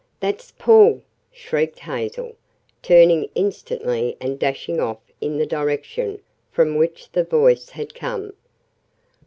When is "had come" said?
7.69-8.33